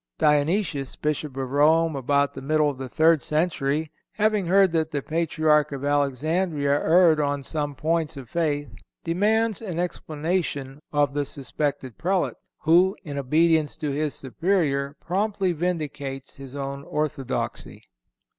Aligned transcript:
Dionysius, 0.17 0.95
Bishop 0.95 1.37
of 1.37 1.51
Rome, 1.51 1.95
about 1.95 2.33
the 2.33 2.41
middle 2.41 2.71
of 2.71 2.79
the 2.79 2.89
third 2.89 3.21
century, 3.21 3.91
having 4.13 4.47
heard 4.47 4.71
that 4.71 4.89
the 4.89 5.03
Patriarch 5.03 5.71
of 5.71 5.85
Alexandria 5.85 6.71
erred 6.71 7.19
on 7.19 7.43
some 7.43 7.75
points 7.75 8.17
of 8.17 8.27
faith, 8.27 8.73
demands 9.03 9.61
an 9.61 9.77
explanation 9.77 10.79
of 10.91 11.13
the 11.13 11.23
suspected 11.23 11.99
Prelate, 11.99 12.33
who, 12.61 12.97
in 13.03 13.19
obedience 13.19 13.77
to 13.77 13.91
his 13.91 14.15
superior, 14.15 14.95
promptly 14.99 15.53
vindicates 15.53 16.33
his 16.33 16.55
own 16.55 16.83
orthodoxy. 16.85 17.83